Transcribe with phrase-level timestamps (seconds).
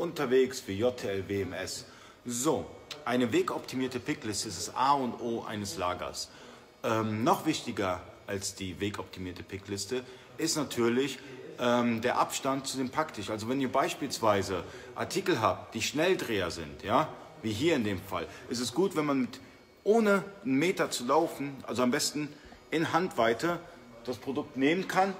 [0.00, 1.84] unterwegs für JTL WMS.
[2.24, 2.66] So,
[3.04, 6.30] eine wegoptimierte Pickliste ist das A und O eines Lagers.
[6.82, 10.02] Ähm, noch wichtiger als die wegoptimierte Pickliste
[10.38, 11.18] ist natürlich
[11.58, 13.30] ähm, der Abstand zu dem Packtisch.
[13.30, 14.64] Also wenn ihr beispielsweise
[14.94, 17.08] Artikel habt, die Schnelldreher sind, ja,
[17.42, 19.40] wie hier in dem Fall, ist es gut, wenn man mit,
[19.84, 22.28] ohne einen Meter zu laufen, also am besten
[22.70, 23.58] in Handweite,
[24.04, 25.14] das Produkt nehmen kann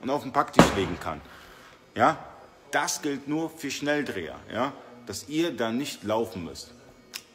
[0.00, 1.20] und auf den Packtisch legen kann.
[1.94, 2.18] Ja,
[2.72, 4.72] das gilt nur für Schnelldreher, ja,
[5.06, 6.72] dass ihr da nicht laufen müsst.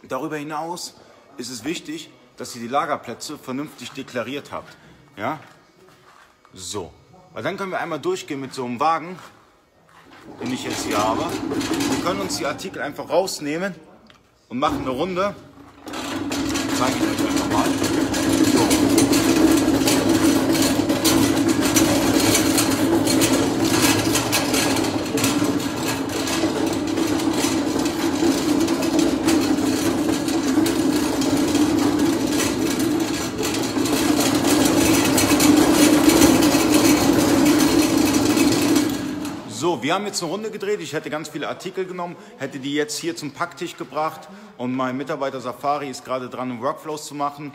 [0.04, 0.96] Darüber hinaus
[1.38, 4.76] ist es wichtig, dass ihr die Lagerplätze vernünftig deklariert habt.
[5.16, 5.40] Ja,
[6.54, 6.92] so.
[7.34, 9.18] Weil dann können wir einmal durchgehen mit so einem Wagen,
[10.42, 11.22] den ich jetzt hier habe.
[11.22, 13.76] Wir können uns die Artikel einfach rausnehmen
[14.50, 15.36] und machen eine Runde.
[15.86, 17.87] Das zeige ich euch einfach mal.
[39.82, 40.80] Wir haben jetzt eine Runde gedreht.
[40.82, 44.22] Ich hätte ganz viele Artikel genommen, hätte die jetzt hier zum Packtisch gebracht
[44.58, 47.52] und mein Mitarbeiter Safari ist gerade dran, Workflows zu machen.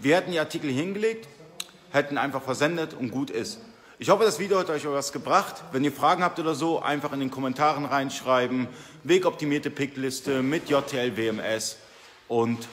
[0.00, 1.26] Wir hätten die Artikel hingelegt,
[1.90, 3.60] hätten einfach versendet und gut ist.
[3.98, 5.56] Ich hoffe, das Video hat euch was gebracht.
[5.72, 8.68] Wenn ihr Fragen habt oder so, einfach in den Kommentaren reinschreiben.
[9.02, 11.78] Wegoptimierte Pickliste mit JTL WMS
[12.28, 12.68] und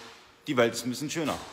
[0.48, 1.36] die Welt ist ein bisschen schöner.